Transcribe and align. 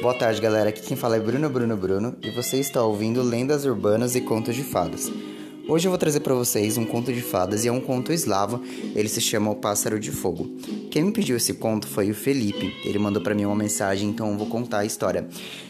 Boa 0.00 0.14
tarde, 0.14 0.40
galera. 0.40 0.70
Aqui 0.70 0.80
quem 0.80 0.96
fala 0.96 1.16
é 1.16 1.20
Bruno 1.20 1.50
Bruno 1.50 1.76
Bruno 1.76 2.16
e 2.22 2.30
você 2.30 2.56
está 2.56 2.82
ouvindo 2.82 3.22
Lendas 3.22 3.66
Urbanas 3.66 4.16
e 4.16 4.20
Contos 4.22 4.56
de 4.56 4.64
Fadas. 4.64 5.10
Hoje 5.68 5.86
eu 5.86 5.90
vou 5.90 5.98
trazer 5.98 6.18
para 6.18 6.34
vocês 6.34 6.76
um 6.76 6.84
conto 6.84 7.12
de 7.12 7.20
fadas 7.20 7.64
e 7.64 7.68
é 7.68 7.72
um 7.72 7.80
conto 7.80 8.12
eslavo. 8.12 8.60
Ele 8.96 9.08
se 9.08 9.20
chama 9.20 9.52
O 9.52 9.54
Pássaro 9.54 10.00
de 10.00 10.10
Fogo. 10.10 10.50
Quem 10.90 11.04
me 11.04 11.12
pediu 11.12 11.36
esse 11.36 11.54
conto 11.54 11.86
foi 11.86 12.10
o 12.10 12.14
Felipe. 12.14 12.74
Ele 12.84 12.98
mandou 12.98 13.22
para 13.22 13.36
mim 13.36 13.44
uma 13.44 13.54
mensagem, 13.54 14.08
então 14.08 14.32
eu 14.32 14.36
vou 14.36 14.48
contar 14.48 14.78
a 14.78 14.84
história. 14.84 15.28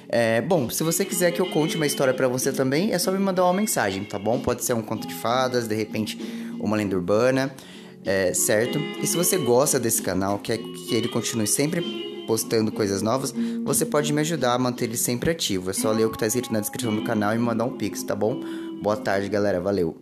É, 0.09 0.41
bom, 0.41 0.71
se 0.71 0.83
você 0.83 1.05
quiser 1.05 1.33
que 1.33 1.41
eu 1.41 1.47
conte 1.51 1.77
uma 1.77 1.87
história 1.87 2.15
para 2.15 2.29
você 2.29 2.51
também, 2.51 2.93
é 2.93 2.99
só 2.99 3.13
me 3.13 3.19
mandar 3.19 3.45
uma 3.45 3.53
mensagem, 3.53 4.05
tá 4.05 4.19
bom? 4.19 4.41
Pode 4.41 4.65
ser 4.65 4.73
um 4.73 4.81
conto 4.81 5.07
de 5.07 5.15
fadas, 5.15 5.69
de 5.69 5.75
repente 5.75 6.19
uma 6.59 6.79
lenda 6.79 6.97
urbana, 6.97 7.55
é, 8.03 8.33
certo? 8.33 8.79
E 9.03 9.07
se 9.07 9.17
você 9.19 9.37
gosta 9.37 9.79
desse 9.79 10.01
canal, 10.01 10.39
quer 10.39 10.57
que 10.57 10.95
ele 10.95 11.09
continue 11.09 11.47
sempre 11.47 12.10
postando 12.31 12.71
coisas 12.71 13.03
novas, 13.03 13.35
você 13.65 13.85
pode 13.85 14.13
me 14.13 14.21
ajudar 14.21 14.55
a 14.55 14.59
manter 14.59 14.85
ele 14.85 14.97
sempre 14.97 15.33
ativo. 15.33 15.71
É 15.71 15.73
só 15.73 15.91
ler 15.91 16.05
o 16.05 16.11
que 16.11 16.15
está 16.15 16.29
escrito 16.29 16.53
na 16.53 16.61
descrição 16.61 16.95
do 16.95 17.03
canal 17.03 17.35
e 17.35 17.39
me 17.39 17.43
mandar 17.43 17.65
um 17.65 17.77
pix, 17.77 18.05
tá 18.05 18.15
bom? 18.15 18.41
Boa 18.81 18.97
tarde, 18.97 19.29
galera. 19.29 19.61
Valeu. 19.61 19.97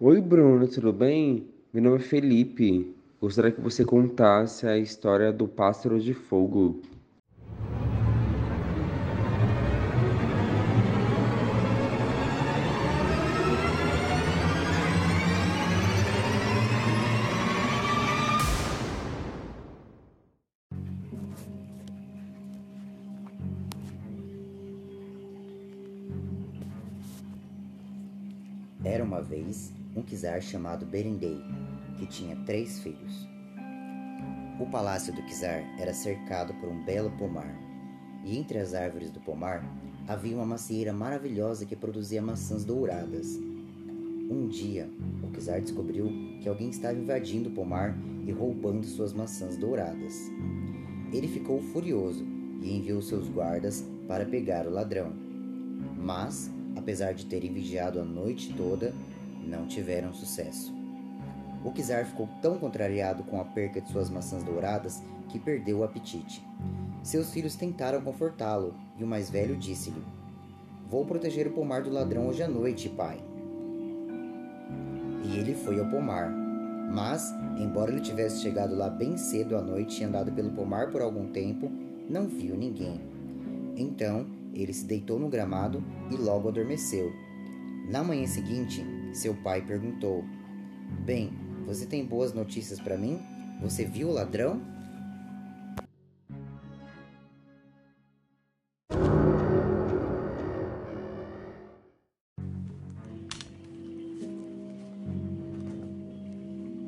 Oi, 0.00 0.20
Bruno, 0.20 0.66
tudo 0.66 0.92
bem? 0.92 1.46
Meu 1.72 1.80
nome 1.80 1.98
é 1.98 2.00
Felipe. 2.00 2.92
Gostaria 3.20 3.52
que 3.52 3.60
você 3.60 3.84
contasse 3.84 4.66
a 4.66 4.76
história 4.76 5.32
do 5.32 5.46
pássaro 5.46 6.00
de 6.00 6.12
fogo. 6.12 6.82
Czar 30.14 30.40
chamado 30.42 30.86
Berendei, 30.86 31.40
que 31.98 32.06
tinha 32.06 32.36
três 32.46 32.78
filhos. 32.80 33.28
O 34.60 34.66
palácio 34.70 35.12
do 35.12 35.22
czar 35.26 35.62
era 35.78 35.92
cercado 35.92 36.54
por 36.54 36.68
um 36.68 36.84
belo 36.84 37.10
pomar, 37.12 37.54
e 38.24 38.38
entre 38.38 38.58
as 38.58 38.74
árvores 38.74 39.10
do 39.10 39.20
pomar 39.20 39.64
havia 40.06 40.36
uma 40.36 40.46
macieira 40.46 40.92
maravilhosa 40.92 41.66
que 41.66 41.76
produzia 41.76 42.22
maçãs 42.22 42.64
douradas. 42.64 43.38
Um 44.30 44.48
dia, 44.48 44.88
o 45.22 45.40
czar 45.40 45.60
descobriu 45.60 46.08
que 46.40 46.48
alguém 46.48 46.70
estava 46.70 46.98
invadindo 46.98 47.48
o 47.48 47.52
pomar 47.52 47.96
e 48.26 48.32
roubando 48.32 48.86
suas 48.86 49.12
maçãs 49.12 49.56
douradas. 49.56 50.30
Ele 51.12 51.28
ficou 51.28 51.60
furioso 51.60 52.24
e 52.62 52.76
enviou 52.76 53.02
seus 53.02 53.28
guardas 53.28 53.84
para 54.08 54.24
pegar 54.24 54.66
o 54.66 54.70
ladrão. 54.70 55.12
Mas 55.96 56.50
apesar 56.76 57.12
de 57.14 57.26
terem 57.26 57.52
vigiado 57.52 58.00
a 58.00 58.04
noite 58.04 58.52
toda, 58.54 58.92
não 59.44 59.66
tiveram 59.66 60.12
sucesso. 60.12 60.74
O 61.64 61.70
Kizar 61.70 62.04
ficou 62.04 62.28
tão 62.42 62.58
contrariado 62.58 63.22
com 63.24 63.40
a 63.40 63.44
perca 63.44 63.80
de 63.80 63.90
suas 63.90 64.10
maçãs 64.10 64.42
douradas 64.42 65.02
que 65.28 65.38
perdeu 65.38 65.78
o 65.78 65.84
apetite. 65.84 66.46
Seus 67.02 67.32
filhos 67.32 67.56
tentaram 67.56 68.00
confortá-lo 68.02 68.74
e 68.98 69.04
o 69.04 69.06
mais 69.06 69.30
velho 69.30 69.56
disse-lhe: 69.56 70.02
Vou 70.88 71.04
proteger 71.06 71.46
o 71.46 71.52
pomar 71.52 71.82
do 71.82 71.90
ladrão 71.90 72.28
hoje 72.28 72.42
à 72.42 72.48
noite, 72.48 72.88
pai. 72.88 73.18
E 75.24 75.38
ele 75.38 75.54
foi 75.54 75.80
ao 75.80 75.88
pomar. 75.88 76.30
Mas, 76.92 77.32
embora 77.58 77.90
ele 77.90 78.00
tivesse 78.00 78.42
chegado 78.42 78.76
lá 78.76 78.90
bem 78.90 79.16
cedo 79.16 79.56
à 79.56 79.62
noite 79.62 80.00
e 80.00 80.04
andado 80.04 80.30
pelo 80.32 80.50
pomar 80.50 80.90
por 80.90 81.00
algum 81.00 81.28
tempo, 81.32 81.70
não 82.08 82.28
viu 82.28 82.54
ninguém. 82.54 83.00
Então, 83.76 84.26
ele 84.52 84.72
se 84.72 84.84
deitou 84.84 85.18
no 85.18 85.28
gramado 85.28 85.82
e 86.10 86.16
logo 86.16 86.48
adormeceu. 86.48 87.12
Na 87.90 88.04
manhã 88.04 88.26
seguinte, 88.26 88.84
seu 89.14 89.34
pai 89.34 89.62
perguntou: 89.62 90.24
Bem, 91.04 91.32
você 91.66 91.86
tem 91.86 92.04
boas 92.04 92.32
notícias 92.32 92.78
para 92.80 92.96
mim? 92.96 93.20
Você 93.60 93.84
viu 93.84 94.08
o 94.08 94.12
ladrão? 94.12 94.60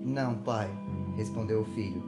Não, 0.05 0.43
pai, 0.43 0.71
respondeu 1.17 1.61
o 1.61 1.65
filho. 1.65 2.03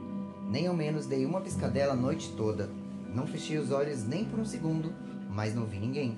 Nem 0.49 0.67
ao 0.67 0.75
menos 0.75 1.05
dei 1.05 1.25
uma 1.25 1.41
piscadela 1.41 1.93
a 1.93 1.95
noite 1.95 2.33
toda. 2.35 2.69
Não 3.13 3.27
fechei 3.27 3.57
os 3.57 3.71
olhos 3.71 4.03
nem 4.03 4.25
por 4.25 4.39
um 4.39 4.45
segundo 4.45 4.93
mas 5.29 5.53
não 5.55 5.65
vi 5.65 5.79
ninguém. 5.79 6.17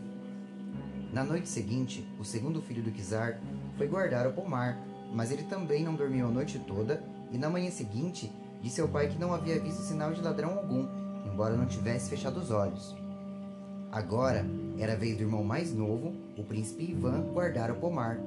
Na 1.13 1.23
noite 1.23 1.49
seguinte, 1.49 2.03
o 2.17 2.23
segundo 2.23 2.61
filho 2.61 2.81
do 2.81 2.91
Kizar 2.91 3.39
foi 3.81 3.87
guardar 3.87 4.27
o 4.27 4.33
pomar, 4.33 4.79
mas 5.11 5.31
ele 5.31 5.41
também 5.41 5.83
não 5.83 5.95
dormiu 5.95 6.27
a 6.27 6.29
noite 6.29 6.59
toda 6.59 7.01
e 7.31 7.37
na 7.39 7.49
manhã 7.49 7.71
seguinte 7.71 8.31
disse 8.61 8.79
ao 8.79 8.87
pai 8.87 9.07
que 9.07 9.17
não 9.17 9.33
havia 9.33 9.59
visto 9.59 9.81
sinal 9.81 10.13
de 10.13 10.21
ladrão 10.21 10.55
algum, 10.55 10.87
embora 11.25 11.57
não 11.57 11.65
tivesse 11.65 12.07
fechado 12.07 12.39
os 12.39 12.51
olhos. 12.51 12.95
Agora 13.91 14.45
era 14.77 14.93
a 14.93 14.95
vez 14.95 15.17
do 15.17 15.23
irmão 15.23 15.43
mais 15.43 15.73
novo, 15.73 16.13
o 16.37 16.43
príncipe 16.43 16.91
Ivan, 16.91 17.21
guardar 17.33 17.71
o 17.71 17.75
pomar. 17.77 18.19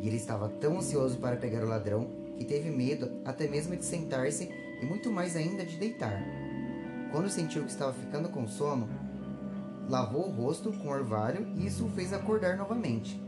E 0.00 0.08
ele 0.08 0.16
estava 0.16 0.48
tão 0.48 0.78
ansioso 0.78 1.18
para 1.18 1.36
pegar 1.36 1.62
o 1.62 1.68
ladrão 1.68 2.08
que 2.38 2.46
teve 2.46 2.70
medo 2.70 3.20
até 3.22 3.46
mesmo 3.46 3.76
de 3.76 3.84
sentar-se 3.84 4.48
e 4.80 4.86
muito 4.86 5.12
mais 5.12 5.36
ainda 5.36 5.62
de 5.62 5.76
deitar. 5.76 6.22
Quando 7.12 7.28
sentiu 7.28 7.64
que 7.64 7.70
estava 7.70 7.92
ficando 7.92 8.30
com 8.30 8.48
sono, 8.48 8.88
lavou 9.90 10.26
o 10.26 10.32
rosto 10.32 10.72
com 10.72 10.88
orvalho 10.88 11.46
e 11.54 11.66
isso 11.66 11.84
o 11.84 11.90
fez 11.90 12.14
acordar 12.14 12.56
novamente. 12.56 13.20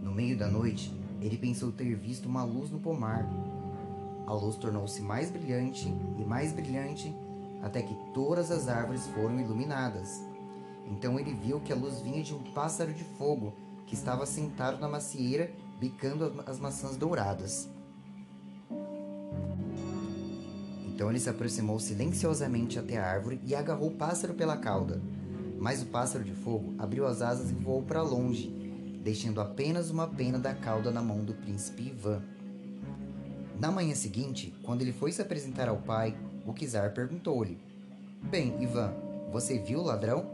No 0.00 0.12
meio 0.12 0.38
da 0.38 0.46
noite, 0.46 0.99
ele 1.20 1.36
pensou 1.36 1.70
ter 1.72 1.94
visto 1.94 2.26
uma 2.26 2.44
luz 2.44 2.70
no 2.70 2.78
pomar. 2.78 3.28
A 4.26 4.32
luz 4.32 4.56
tornou-se 4.56 5.00
mais 5.02 5.30
brilhante 5.30 5.88
e 6.18 6.24
mais 6.24 6.52
brilhante 6.52 7.14
até 7.62 7.82
que 7.82 7.94
todas 8.14 8.50
as 8.50 8.68
árvores 8.68 9.06
foram 9.08 9.38
iluminadas. 9.38 10.22
Então 10.86 11.18
ele 11.18 11.34
viu 11.34 11.60
que 11.60 11.72
a 11.72 11.76
luz 11.76 12.00
vinha 12.00 12.22
de 12.22 12.34
um 12.34 12.42
pássaro 12.52 12.92
de 12.92 13.04
fogo 13.04 13.52
que 13.86 13.94
estava 13.94 14.24
sentado 14.24 14.80
na 14.80 14.88
macieira 14.88 15.50
bicando 15.78 16.42
as 16.46 16.58
maçãs 16.58 16.96
douradas. 16.96 17.68
Então 20.86 21.08
ele 21.08 21.18
se 21.18 21.30
aproximou 21.30 21.78
silenciosamente 21.78 22.78
até 22.78 22.98
a 22.98 23.06
árvore 23.06 23.40
e 23.46 23.54
agarrou 23.54 23.88
o 23.88 23.94
pássaro 23.94 24.34
pela 24.34 24.56
cauda. 24.56 25.00
Mas 25.58 25.82
o 25.82 25.86
pássaro 25.86 26.24
de 26.24 26.34
fogo 26.34 26.74
abriu 26.78 27.06
as 27.06 27.22
asas 27.22 27.50
e 27.50 27.54
voou 27.54 27.82
para 27.82 28.02
longe, 28.02 28.59
deixando 29.02 29.40
apenas 29.40 29.90
uma 29.90 30.06
pena 30.06 30.38
da 30.38 30.54
cauda 30.54 30.90
na 30.90 31.02
mão 31.02 31.24
do 31.24 31.34
príncipe 31.34 31.88
Ivan. 31.88 32.22
Na 33.58 33.70
manhã 33.70 33.94
seguinte, 33.94 34.54
quando 34.62 34.82
ele 34.82 34.92
foi 34.92 35.12
se 35.12 35.22
apresentar 35.22 35.68
ao 35.68 35.78
pai, 35.78 36.14
o 36.46 36.52
Kizar 36.52 36.92
perguntou-lhe: 36.92 37.58
Bem, 38.22 38.54
Ivan, 38.62 38.92
você 39.32 39.58
viu 39.58 39.80
o 39.80 39.84
ladrão? 39.84 40.26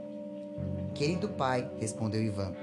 Querido 0.94 1.28
pai, 1.28 1.70
respondeu 1.78 2.22
Ivan, 2.22 2.54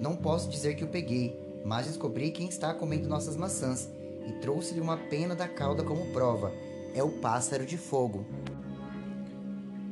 não 0.00 0.14
posso 0.14 0.48
dizer 0.48 0.76
que 0.76 0.84
o 0.84 0.88
peguei, 0.88 1.36
mas 1.64 1.86
descobri 1.86 2.30
quem 2.30 2.48
está 2.48 2.72
comendo 2.74 3.08
nossas 3.08 3.36
maçãs 3.36 3.88
e 4.28 4.32
trouxe-lhe 4.40 4.80
uma 4.80 4.96
pena 4.96 5.34
da 5.34 5.48
cauda 5.48 5.82
como 5.82 6.12
prova. 6.12 6.52
É 6.94 7.02
o 7.02 7.10
pássaro 7.10 7.64
de 7.64 7.76
fogo. 7.76 8.24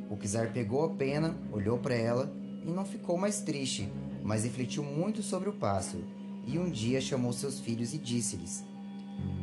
O 0.09 0.15
Kizar 0.15 0.51
pegou 0.53 0.85
a 0.85 0.89
pena, 0.89 1.35
olhou 1.51 1.77
para 1.77 1.95
ela 1.95 2.31
e 2.65 2.69
não 2.69 2.85
ficou 2.85 3.17
mais 3.17 3.41
triste, 3.41 3.89
mas 4.27 4.43
refletiu 4.43 4.83
muito 4.83 5.23
sobre 5.23 5.47
o 5.47 5.53
pássaro. 5.53 6.03
E 6.45 6.59
um 6.59 6.69
dia 6.69 6.99
chamou 6.99 7.31
seus 7.31 7.61
filhos 7.61 7.93
e 7.93 7.97
disse-lhes: 7.97 8.61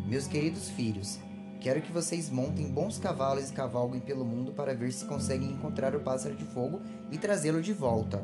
Meus 0.07 0.27
queridos 0.27 0.69
filhos, 0.69 1.19
quero 1.59 1.81
que 1.81 1.91
vocês 1.91 2.29
montem 2.29 2.71
bons 2.71 2.99
cavalos 2.99 3.49
e 3.49 3.53
cavalguem 3.55 4.01
pelo 4.01 4.27
mundo 4.27 4.53
para 4.53 4.75
ver 4.75 4.93
se 4.93 5.07
conseguem 5.07 5.51
encontrar 5.51 5.97
o 5.97 6.01
pássaro 6.01 6.37
de 6.37 6.45
fogo 6.45 6.83
e 7.11 7.17
trazê-lo 7.17 7.63
de 7.63 7.73
volta. 7.73 8.23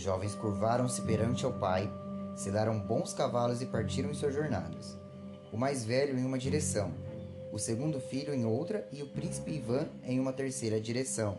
Os 0.00 0.04
jovens 0.04 0.34
curvaram-se 0.34 1.02
perante 1.02 1.44
ao 1.44 1.52
pai, 1.52 1.92
sedaram 2.34 2.80
bons 2.80 3.12
cavalos 3.12 3.60
e 3.60 3.66
partiram 3.66 4.10
em 4.10 4.14
suas 4.14 4.32
jornadas. 4.32 4.96
O 5.52 5.58
mais 5.58 5.84
velho 5.84 6.18
em 6.18 6.24
uma 6.24 6.38
direção, 6.38 6.90
o 7.52 7.58
segundo 7.58 8.00
filho 8.00 8.32
em 8.32 8.46
outra 8.46 8.88
e 8.90 9.02
o 9.02 9.08
príncipe 9.08 9.56
Ivan 9.56 9.86
em 10.02 10.18
uma 10.18 10.32
terceira 10.32 10.80
direção. 10.80 11.38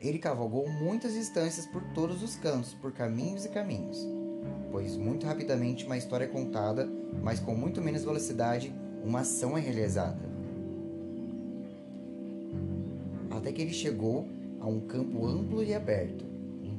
Ele 0.00 0.20
cavalgou 0.20 0.70
muitas 0.70 1.14
distâncias 1.14 1.66
por 1.66 1.82
todos 1.92 2.22
os 2.22 2.36
cantos, 2.36 2.72
por 2.74 2.92
caminhos 2.92 3.44
e 3.44 3.48
caminhos, 3.48 4.06
pois 4.70 4.96
muito 4.96 5.26
rapidamente 5.26 5.86
uma 5.86 5.96
história 5.96 6.26
é 6.26 6.28
contada, 6.28 6.88
mas 7.20 7.40
com 7.40 7.52
muito 7.52 7.82
menos 7.82 8.04
velocidade 8.04 8.72
uma 9.02 9.22
ação 9.22 9.58
é 9.58 9.60
realizada. 9.60 10.22
Até 13.28 13.50
que 13.50 13.60
ele 13.60 13.72
chegou 13.72 14.24
a 14.60 14.68
um 14.68 14.78
campo 14.78 15.26
amplo 15.26 15.64
e 15.64 15.74
aberto, 15.74 16.27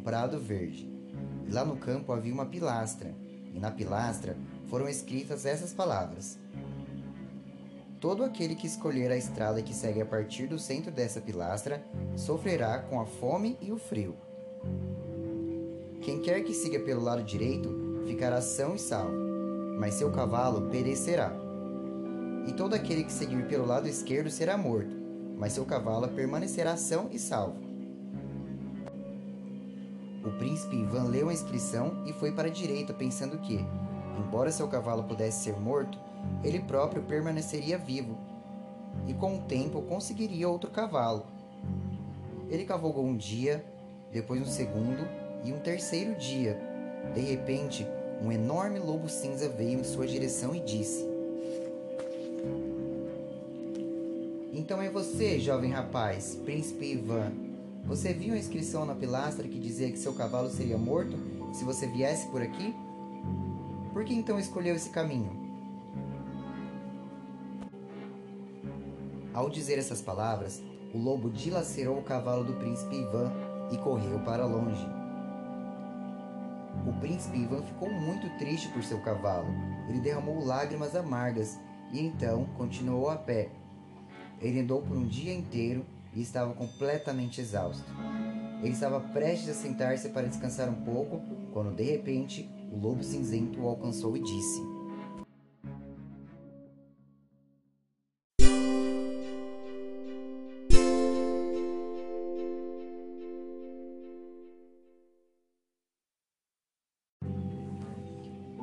prado 0.10 0.40
verde. 0.40 0.92
E 1.48 1.52
lá 1.52 1.64
no 1.64 1.78
campo 1.78 2.12
havia 2.12 2.34
uma 2.34 2.48
pilastra, 2.48 3.14
e 3.54 3.60
na 3.60 3.70
pilastra 3.70 4.36
foram 4.66 4.90
escritas 4.90 5.46
essas 5.46 5.72
palavras: 5.72 6.40
Todo 8.00 8.24
aquele 8.24 8.56
que 8.56 8.66
escolher 8.66 9.12
a 9.12 9.16
estrada 9.16 9.62
que 9.62 9.72
segue 9.72 10.02
a 10.02 10.06
partir 10.08 10.48
do 10.48 10.58
centro 10.58 10.92
dessa 10.92 11.22
pilastra 11.22 11.86
sofrerá 12.16 12.80
com 12.80 13.00
a 13.00 13.06
fome 13.06 13.56
e 13.62 13.72
o 13.72 13.78
frio. 13.78 14.16
Quem 16.02 16.20
quer 16.20 16.44
que 16.44 16.56
siga 16.56 16.80
pelo 16.80 17.04
lado 17.04 17.22
direito 17.22 18.04
ficará 18.08 18.42
são 18.42 18.74
e 18.74 18.80
salvo, 18.80 19.16
mas 19.78 19.94
seu 19.94 20.12
cavalo 20.12 20.72
perecerá. 20.72 21.32
E 22.48 22.54
todo 22.54 22.74
aquele 22.74 23.04
que 23.04 23.14
seguir 23.14 23.46
pelo 23.48 23.68
lado 23.68 23.88
esquerdo 23.88 24.32
será 24.32 24.58
morto, 24.58 24.96
mas 25.38 25.54
seu 25.54 25.66
cavalo 25.66 26.08
permanecerá 26.08 26.76
são 26.78 27.10
e 27.12 27.20
salvo. 27.20 27.69
O 30.24 30.32
príncipe 30.32 30.76
Ivan 30.76 31.04
leu 31.06 31.30
a 31.30 31.34
inscrição 31.34 32.04
e 32.06 32.12
foi 32.12 32.32
para 32.32 32.48
a 32.48 32.52
direita, 32.52 32.94
pensando 32.94 33.38
que, 33.38 33.66
embora 34.18 34.52
seu 34.52 34.68
cavalo 34.68 35.04
pudesse 35.04 35.44
ser 35.44 35.60
morto, 35.60 35.98
ele 36.44 36.60
próprio 36.60 37.02
permaneceria 37.04 37.78
vivo 37.78 38.18
e 39.08 39.14
com 39.14 39.38
o 39.38 39.42
tempo 39.42 39.82
conseguiria 39.82 40.50
outro 40.50 40.70
cavalo. 40.70 41.26
Ele 42.50 42.66
cavalgou 42.66 43.06
um 43.06 43.16
dia, 43.16 43.64
depois 44.12 44.42
um 44.42 44.46
segundo 44.46 45.08
e 45.44 45.54
um 45.54 45.60
terceiro 45.60 46.16
dia. 46.16 46.60
De 47.14 47.22
repente, 47.22 47.88
um 48.22 48.32
enorme 48.32 48.80
lobo 48.80 49.08
cinza 49.08 49.48
veio 49.48 49.80
em 49.80 49.84
sua 49.84 50.06
direção 50.06 50.54
e 50.54 50.60
disse: 50.60 51.08
Então 54.52 54.82
é 54.82 54.90
você, 54.90 55.40
jovem 55.40 55.72
rapaz, 55.72 56.36
príncipe 56.44 56.94
Ivan. 56.94 57.49
Você 57.86 58.14
viu 58.14 58.34
a 58.34 58.38
inscrição 58.38 58.86
na 58.86 58.96
pilastra 58.96 59.48
que 59.48 59.60
dizia 59.60 59.92
que 59.92 59.98
seu 59.98 60.14
cavalo 60.14 60.50
seria 60.50 60.78
morto 60.78 61.18
se 61.54 61.64
você 61.64 61.88
viesse 61.88 62.28
por 62.28 62.42
aqui? 62.42 62.76
Por 63.94 64.06
que 64.06 64.14
então 64.14 64.40
escolheu 64.40 64.76
esse 64.76 64.90
caminho? 64.90 65.32
Ao 69.34 69.50
dizer 69.50 69.78
essas 69.78 70.02
palavras, 70.02 70.62
o 70.94 70.98
lobo 70.98 71.30
dilacerou 71.30 72.00
o 72.00 72.04
cavalo 72.04 72.44
do 72.44 72.54
príncipe 72.54 72.96
Ivan 72.96 73.32
e 73.72 73.78
correu 73.78 74.20
para 74.20 74.46
longe. 74.46 74.86
O 76.88 76.94
príncipe 77.00 77.38
Ivan 77.38 77.62
ficou 77.64 77.92
muito 77.92 78.30
triste 78.38 78.70
por 78.70 78.84
seu 78.84 79.00
cavalo. 79.02 79.48
Ele 79.88 80.00
derramou 80.00 80.44
lágrimas 80.44 80.96
amargas 80.96 81.60
e 81.92 82.00
então 82.00 82.46
continuou 82.58 83.10
a 83.10 83.16
pé. 83.16 83.50
Ele 84.42 84.62
andou 84.62 84.82
por 84.82 84.96
um 84.96 85.06
dia 85.06 85.34
inteiro 85.34 85.86
e 86.14 86.22
estava 86.22 86.54
completamente 86.54 87.42
exausto. 87.42 87.86
Ele 88.62 88.74
estava 88.74 89.00
prestes 89.00 89.50
a 89.50 89.54
sentar-se 89.54 90.10
para 90.10 90.28
descansar 90.28 90.70
um 90.70 90.84
pouco 90.84 91.22
quando 91.54 91.76
de 91.76 91.84
repente 91.84 92.50
o 92.72 92.78
lobo 92.78 93.04
cinzento 93.04 93.62
o 93.62 93.68
alcançou 93.68 94.18
e 94.18 94.22
disse: 94.22 94.62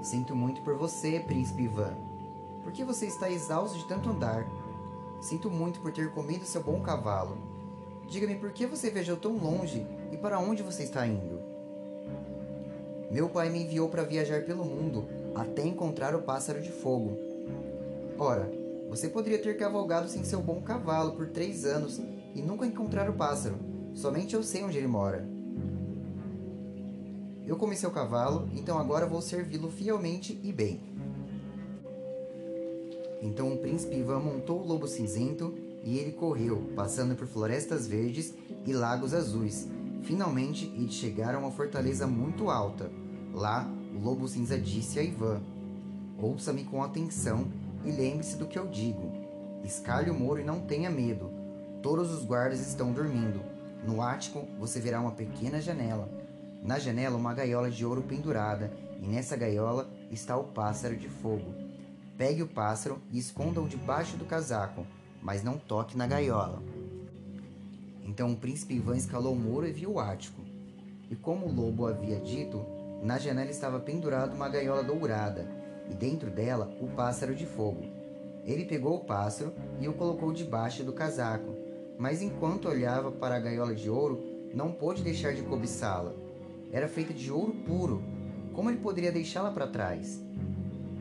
Sinto 0.07 0.37
muito 0.37 0.63
por 0.63 0.77
você, 0.77 1.19
príncipe 1.27 1.65
Ivan. 1.65 1.93
Por 2.63 2.73
que 2.73 2.85
você 2.85 3.07
está 3.07 3.29
exausto 3.29 3.77
de 3.77 3.89
tanto 3.89 4.09
andar? 4.09 4.45
Sinto 5.21 5.51
muito 5.51 5.81
por 5.81 5.93
ter 5.93 6.11
comido 6.13 6.45
seu 6.45 6.63
bom 6.63 6.81
cavalo. 6.81 7.39
Diga-me 8.09 8.37
por 8.37 8.53
que 8.53 8.67
você 8.67 8.91
viajou 8.91 9.17
tão 9.17 9.37
longe 9.37 9.87
e 10.13 10.17
para 10.17 10.39
onde 10.39 10.63
você 10.63 10.85
está 10.85 11.07
indo? 11.07 11.41
Meu 13.11 13.29
pai 13.29 13.51
me 13.51 13.63
enviou 13.63 13.89
para 13.89 14.03
viajar 14.03 14.45
pelo 14.45 14.65
mundo 14.65 15.07
até 15.35 15.65
encontrar 15.65 16.15
o 16.15 16.23
pássaro 16.23 16.61
de 16.61 16.71
fogo. 16.71 17.17
Ora, 18.19 18.51
você 18.89 19.09
poderia 19.09 19.39
ter 19.39 19.57
cavalgado 19.57 20.09
sem 20.09 20.25
seu 20.25 20.41
bom 20.41 20.61
cavalo 20.61 21.13
por 21.13 21.29
três 21.29 21.65
anos 21.65 22.01
e 22.35 22.43
nunca 22.43 22.67
encontrar 22.67 23.11
o 23.11 23.15
pássaro. 23.15 23.57
Somente 23.95 24.35
eu 24.35 24.43
sei 24.43 24.63
onde 24.63 24.79
ele 24.79 24.87
mora. 24.87 25.27
Eu 27.47 27.57
comi 27.57 27.77
seu 27.77 27.91
cavalo, 27.91 28.49
então 28.53 28.79
agora 28.79 29.07
vou 29.07 29.23
servi-lo 29.23 29.71
fielmente 29.71 30.41
e 30.43 30.53
bem. 30.53 30.96
Então 33.23 33.53
o 33.53 33.59
príncipe 33.59 33.97
Ivan 33.97 34.21
montou 34.21 34.61
o 34.61 34.67
lobo 34.67 34.87
cinzento 34.87 35.55
e 35.83 35.99
ele 35.99 36.13
correu, 36.13 36.71
passando 36.75 37.15
por 37.15 37.27
florestas 37.27 37.87
verdes 37.87 38.35
e 38.65 38.73
lagos 38.73 39.15
azuis. 39.15 39.69
Finalmente, 40.03 40.67
eles 40.77 40.95
chegaram 40.95 41.39
a 41.39 41.43
uma 41.43 41.51
fortaleza 41.51 42.07
muito 42.07 42.51
alta. 42.51 42.91
Lá, 43.33 43.71
o 43.95 43.99
lobo 43.99 44.29
cinza 44.29 44.59
disse 44.59 44.99
a 44.99 45.03
Ivan: 45.03 45.41
Ouça-me 46.19 46.65
com 46.65 46.83
atenção 46.83 47.47
e 47.85 47.91
lembre-se 47.91 48.37
do 48.37 48.47
que 48.47 48.59
eu 48.59 48.67
digo. 48.67 49.13
Escalhe 49.65 50.11
o 50.11 50.15
muro 50.15 50.41
e 50.41 50.45
não 50.45 50.61
tenha 50.61 50.91
medo. 50.91 51.31
Todos 51.83 52.13
os 52.13 52.25
guardas 52.25 52.61
estão 52.61 52.93
dormindo. 52.93 53.41
No 53.85 54.03
ático, 54.03 54.47
você 54.59 54.81
verá 54.81 55.01
uma 55.01 55.13
pequena 55.13 55.61
janela. 55.61 56.09
Na 56.63 56.79
janela, 56.79 57.17
uma 57.17 57.35
gaiola 57.35 57.71
de 57.71 57.85
ouro 57.85 58.03
pendurada, 58.03 58.73
e 59.01 59.07
nessa 59.07 59.37
gaiola 59.37 59.89
está 60.11 60.37
o 60.37 60.45
pássaro 60.45 60.97
de 60.97 61.09
fogo. 61.09 61.66
Pegue 62.17 62.43
o 62.43 62.49
pássaro 62.49 63.01
e 63.13 63.19
esconda-o 63.19 63.69
debaixo 63.69 64.17
do 64.17 64.25
casaco, 64.25 64.87
mas 65.23 65.43
não 65.43 65.59
toque 65.59 65.97
na 65.97 66.07
gaiola. 66.07 66.63
Então 68.05 68.33
o 68.33 68.37
príncipe 68.37 68.75
Ivan 68.75 68.97
escalou 68.97 69.35
o 69.35 69.39
muro 69.39 69.67
e 69.67 69.73
viu 69.73 69.93
o 69.93 70.01
ático. 70.01 70.41
E 71.11 71.17
como 71.17 71.47
o 71.47 71.53
lobo 71.53 71.87
havia 71.87 72.19
dito, 72.19 72.65
na 73.03 73.19
janela 73.19 73.51
estava 73.51 73.79
pendurada 73.79 74.35
uma 74.35 74.49
gaiola 74.49 74.83
dourada, 74.83 75.47
e 75.91 75.95
dentro 75.95 76.31
dela 76.31 76.75
o 76.81 76.89
pássaro 76.89 77.35
de 77.35 77.47
fogo. 77.47 77.85
Ele 78.45 78.65
pegou 78.65 78.97
o 78.97 79.05
pássaro 79.05 79.53
e 79.81 79.89
o 79.89 79.93
colocou 79.93 80.33
debaixo 80.33 80.83
do 80.85 80.93
casaco, 80.93 81.55
mas 81.99 82.23
enquanto 82.23 82.69
olhava 82.69 83.11
para 83.13 83.37
a 83.37 83.41
gaiola 83.41 83.75
de 83.75 83.91
ouro, 83.91 84.23
não 84.55 84.73
pôde 84.73 85.03
deixar 85.03 85.35
de 85.35 85.43
cobiçá-la 85.43 86.15
era 86.73 86.89
feita 86.89 87.15
de 87.15 87.31
ouro 87.31 87.55
puro. 87.65 88.03
Como 88.53 88.71
ele 88.71 88.79
poderia 88.79 89.13
deixá-la 89.13 89.51
para 89.51 89.67
trás? 89.67 90.21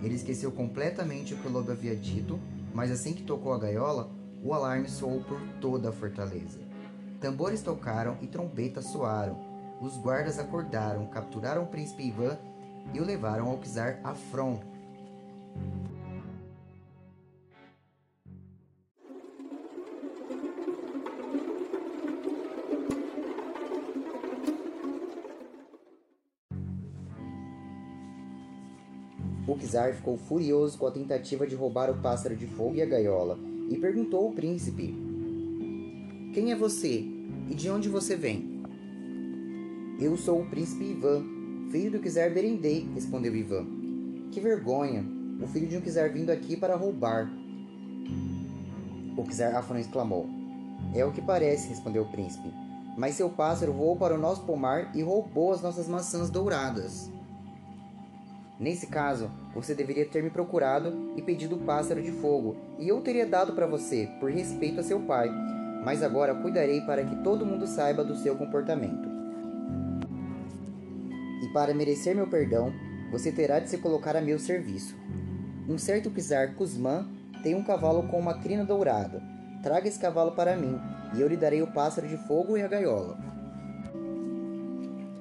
Ele 0.03 0.15
esqueceu 0.15 0.51
completamente 0.51 1.33
o 1.33 1.38
que 1.38 1.47
o 1.47 1.51
lobo 1.51 1.71
havia 1.71 1.95
dito, 1.95 2.39
mas 2.74 2.92
assim 2.92 3.13
que 3.13 3.24
tocou 3.24 3.53
a 3.53 3.59
gaiola, 3.59 4.09
o 4.44 4.53
alarme 4.53 4.89
soou 4.89 5.21
por 5.21 5.39
toda 5.59 5.89
a 5.89 5.94
fortaleza. 5.94 6.59
Tambores 7.19 7.62
tocaram 7.62 8.18
e 8.21 8.27
trombetas 8.27 8.86
soaram. 8.86 9.39
Os 9.81 9.97
guardas 9.97 10.38
acordaram, 10.38 11.07
capturaram 11.07 11.64
o 11.64 11.68
príncipe 11.68 12.07
Ivan 12.07 12.37
e 12.94 12.99
o 12.99 13.06
levaram 13.06 13.47
ao 13.47 13.59
czar 13.59 13.99
Afron, 14.04 14.59
Czar 29.75 29.94
ficou 29.94 30.15
furioso 30.15 30.77
com 30.77 30.87
a 30.87 30.91
tentativa 30.91 31.45
de 31.45 31.53
roubar 31.53 31.91
o 31.91 32.01
pássaro 32.01 32.33
de 32.33 32.47
fogo 32.47 32.75
e 32.75 32.81
a 32.81 32.85
gaiola 32.85 33.37
e 33.69 33.77
perguntou 33.77 34.27
ao 34.27 34.31
príncipe: 34.31 34.95
Quem 36.33 36.53
é 36.53 36.55
você 36.55 37.03
e 37.49 37.53
de 37.53 37.69
onde 37.69 37.89
você 37.89 38.15
vem? 38.15 38.63
Eu 39.99 40.15
sou 40.15 40.39
o 40.39 40.45
príncipe 40.45 40.85
Ivan, 40.85 41.25
filho 41.73 41.91
do 41.91 42.09
czar 42.09 42.33
Berendei, 42.33 42.87
respondeu 42.94 43.35
Ivan. 43.35 43.65
Que 44.31 44.39
vergonha! 44.39 45.03
O 45.44 45.47
filho 45.47 45.67
de 45.67 45.75
um 45.75 45.81
czar 45.81 46.09
vindo 46.09 46.29
aqui 46.29 46.55
para 46.55 46.77
roubar. 46.77 47.29
O 49.17 49.23
czar 49.29 49.55
Afron 49.55 49.77
exclamou. 49.77 50.25
É 50.94 51.03
o 51.03 51.11
que 51.11 51.21
parece, 51.21 51.67
respondeu 51.67 52.03
o 52.03 52.11
príncipe. 52.11 52.47
Mas 52.97 53.15
seu 53.15 53.29
pássaro 53.29 53.73
voou 53.73 53.97
para 53.97 54.15
o 54.15 54.17
nosso 54.17 54.45
pomar 54.45 54.95
e 54.95 55.01
roubou 55.01 55.51
as 55.51 55.61
nossas 55.61 55.89
maçãs 55.89 56.29
douradas. 56.29 57.13
Nesse 58.57 58.88
caso, 58.88 59.30
você 59.54 59.76
deveria 59.76 60.06
ter 60.06 60.24
me 60.24 60.30
procurado 60.30 61.12
e 61.18 61.21
pedido 61.21 61.56
o 61.56 61.59
pássaro 61.59 62.02
de 62.02 62.12
fogo, 62.12 62.56
e 62.80 62.88
eu 62.88 63.02
teria 63.02 63.26
dado 63.26 63.54
para 63.54 63.68
você, 63.68 64.09
por 64.19 64.31
respeito 64.31 64.80
a 64.80 64.83
seu 64.83 65.02
pai. 65.02 65.30
Mas 65.83 66.02
agora 66.02 66.33
cuidarei 66.33 66.81
para 66.81 67.04
que 67.04 67.18
todo 67.18 67.45
mundo 67.45 67.68
saiba 67.68 68.04
do 68.04 68.16
seu 68.16 68.35
comportamento. 68.35 69.09
E 71.44 71.54
para 71.54 71.74
merecer 71.74 72.16
meu 72.16 72.28
perdão, 72.28 72.74
você 73.12 73.31
terá 73.31 73.59
de 73.59 73.69
se 73.69 73.78
colocar 73.78 74.16
a 74.16 74.21
meu 74.21 74.40
serviço. 74.40 74.95
Um 75.68 75.78
certo 75.78 76.09
czar 76.12 76.56
Kuzman 76.56 77.06
tem 77.44 77.56
um 77.56 77.64
cavalo 77.64 78.04
com 78.04 78.18
uma 78.18 78.40
crina 78.40 78.64
dourada. 78.64 79.21
Traga 79.62 79.88
esse 79.88 80.00
cavalo 80.00 80.31
para 80.31 80.56
mim, 80.56 80.80
e 81.14 81.21
eu 81.21 81.28
lhe 81.28 81.35
darei 81.35 81.62
o 81.62 81.71
pássaro 81.74 82.07
de 82.07 82.18
fogo 82.18 82.57
e 82.57 82.62
a 82.62 82.68
gaiola. 82.68 83.34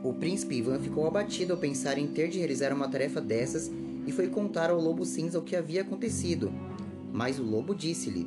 O 0.04 0.12
príncipe 0.12 0.56
Ivan 0.56 0.78
ficou 0.78 1.06
abatido 1.06 1.54
ao 1.54 1.58
pensar 1.58 1.96
em 1.96 2.06
ter 2.06 2.28
de 2.28 2.38
realizar 2.38 2.74
uma 2.74 2.86
tarefa 2.86 3.22
dessas 3.22 3.72
e 4.06 4.12
foi 4.12 4.28
contar 4.28 4.68
ao 4.68 4.78
lobo 4.78 5.02
cinza 5.02 5.38
o 5.38 5.42
que 5.42 5.56
havia 5.56 5.80
acontecido. 5.80 6.52
Mas 7.10 7.38
o 7.38 7.42
lobo 7.42 7.74
disse-lhe: 7.74 8.26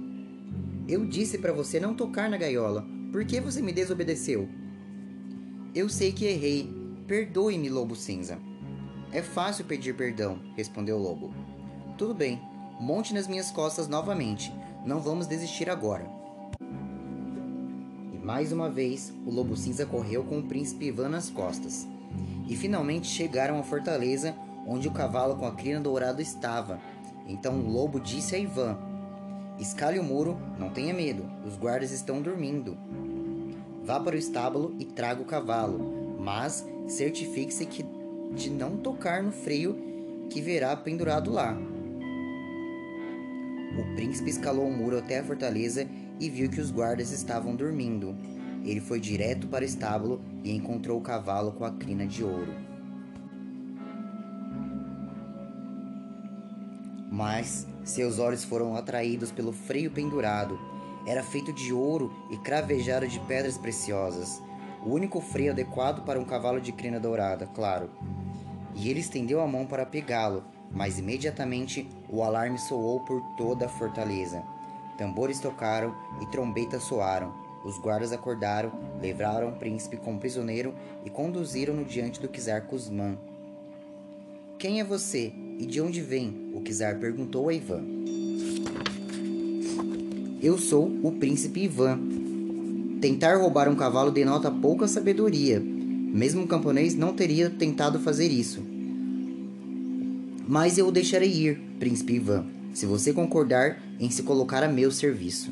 Eu 0.88 1.05
disse 1.05 1.38
para 1.38 1.53
você 1.53 1.79
não 1.79 1.93
tocar 1.93 2.31
na 2.31 2.36
gaiola. 2.36 2.84
Por 3.12 3.24
que 3.25 3.39
você 3.39 3.62
me 3.62 3.72
desobedeceu? 3.72 4.50
Eu 5.75 5.88
sei 5.88 6.12
que 6.12 6.25
errei. 6.25 6.67
Perdoe-me, 7.05 7.69
lobo 7.69 7.96
cinza. 7.96 8.39
É 9.12 9.22
fácil 9.22 9.63
pedir 9.65 9.96
perdão, 9.96 10.41
respondeu 10.55 10.98
o 10.98 11.01
lobo. 11.01 11.31
Tudo 11.96 12.15
bem, 12.15 12.41
monte 12.81 13.13
nas 13.13 13.27
minhas 13.27 13.51
costas 13.51 13.88
novamente. 13.88 14.51
Não 14.84 15.00
vamos 15.00 15.27
desistir 15.27 15.69
agora. 15.69 16.10
Mais 18.27 18.51
uma 18.51 18.69
vez, 18.69 19.13
o 19.25 19.31
lobo 19.31 19.55
cinza 19.55 19.86
correu 19.86 20.22
com 20.22 20.39
o 20.39 20.43
príncipe 20.43 20.88
Ivan 20.88 21.07
nas 21.07 21.29
costas. 21.29 21.88
E 22.46 22.57
finalmente 22.57 23.07
chegaram 23.07 23.57
à 23.57 23.63
fortaleza 23.63 24.36
onde 24.67 24.86
o 24.86 24.91
cavalo 24.91 25.38
com 25.38 25.46
a 25.46 25.53
crina 25.53 25.79
dourada 25.79 26.22
estava. 26.22 26.77
Então 27.25 27.57
o 27.57 27.72
lobo 27.72 28.01
disse 28.01 28.36
a 28.36 28.38
Ivan: 28.38 28.77
Escale 29.57 29.98
o 29.98 30.03
muro, 30.03 30.38
não 30.60 30.69
tenha 30.69 30.93
medo, 30.93 31.24
os 31.46 31.55
guardas 31.55 31.93
estão 31.93 32.22
dormindo. 32.22 32.77
Vá 33.86 33.98
para 33.98 34.17
o 34.17 34.19
estábulo 34.19 34.75
e 34.77 34.84
traga 34.84 35.22
o 35.22 35.25
cavalo, 35.25 36.17
mas 36.19 36.67
certifique-se 36.86 37.65
que 37.65 37.86
de 38.36 38.50
não 38.50 38.75
tocar 38.75 39.24
no 39.24 39.31
freio 39.31 40.27
que 40.29 40.41
verá 40.41 40.75
pendurado 40.75 41.31
lá. 41.31 41.57
O 43.79 43.96
príncipe 43.96 44.29
escalou 44.29 44.67
o 44.67 44.77
muro 44.77 44.98
até 44.98 45.19
a 45.19 45.24
fortaleza 45.24 45.88
e 46.20 46.30
viu 46.30 46.50
que 46.50 46.62
os 46.62 46.72
guardas 46.72 47.12
estavam 47.12 47.56
dormindo. 47.56 48.16
Ele 48.64 48.80
foi 48.80 49.00
direto 49.00 49.48
para 49.48 49.64
o 49.64 49.68
estábulo 49.68 50.22
e 50.44 50.56
encontrou 50.56 50.98
o 50.98 51.04
cavalo 51.04 51.52
com 51.52 51.64
a 51.64 51.72
crina 51.72 52.06
de 52.06 52.24
ouro. 52.24 52.54
Mas 57.12 57.68
seus 57.84 58.20
olhos 58.20 58.44
foram 58.44 58.76
atraídos 58.76 59.32
pelo 59.32 59.52
freio 59.52 59.90
pendurado 59.92 60.60
era 61.08 61.24
feito 61.24 61.54
de 61.54 61.72
ouro 61.72 62.12
e 62.30 62.36
cravejado 62.36 63.08
de 63.08 63.18
pedras 63.22 63.58
preciosas. 63.58 64.44
O 64.86 64.90
único 64.90 65.22
freio 65.22 65.54
adequado 65.54 66.04
para 66.04 66.20
um 66.20 66.26
cavalo 66.26 66.60
de 66.60 66.74
crina 66.74 67.00
dourada, 67.00 67.48
claro. 67.48 67.90
E 68.76 68.90
ele 68.90 69.00
estendeu 69.00 69.40
a 69.40 69.48
mão 69.48 69.66
para 69.66 69.86
pegá-lo, 69.86 70.44
mas 70.70 71.00
imediatamente 71.00 71.90
o 72.10 72.22
alarme 72.22 72.60
soou 72.60 73.00
por 73.06 73.22
toda 73.38 73.68
a 73.68 73.70
fortaleza. 73.70 74.44
Tambores 74.98 75.39
tocaram 75.39 75.96
e 76.22 76.25
trombetas 76.25 76.84
soaram. 76.84 77.32
Os 77.63 77.77
guardas 77.77 78.12
acordaram, 78.12 78.72
levaram 79.01 79.50
o 79.50 79.56
príncipe 79.58 79.98
como 79.98 80.20
prisioneiro 80.20 80.74
e 81.06 81.10
conduziram-no 81.10 81.84
diante 81.84 82.20
do 82.20 82.27
czar 82.27 82.66
Kuzman. 82.66 83.18
Quem 84.58 84.80
é 84.80 84.84
você 84.84 85.32
e 85.60 85.66
de 85.66 85.80
onde 85.82 86.01
vem? 86.01 86.51
O 86.56 86.62
czar 86.62 86.98
perguntou 87.00 87.50
a 87.50 87.54
Ivan. 87.54 87.84
Eu 90.42 90.58
sou 90.58 90.88
o 91.04 91.12
príncipe 91.12 91.63
Ivan. 91.63 92.00
Tentar 93.01 93.38
roubar 93.38 93.70
um 93.70 93.75
cavalo 93.75 94.12
denota 94.12 94.50
pouca 94.50 94.88
sabedoria. 94.88 95.60
Mesmo 95.60 96.42
um 96.42 96.48
camponês 96.48 96.96
não 96.96 97.13
teria 97.13 97.50
tentado 97.50 98.00
fazer 98.00 98.27
isso. 98.27 98.63
Mas 100.48 100.77
eu 100.77 100.88
o 100.88 100.92
deixarei 100.92 101.30
ir, 101.30 101.62
príncipe 101.77 102.13
Ivan, 102.13 102.46
se 102.74 102.86
você 102.86 103.12
concordar 103.12 103.82
em 104.00 104.10
se 104.10 104.24
colocar 104.24 104.63
a 104.63 104.68
meu 104.68 104.92
serviço. 104.92 105.51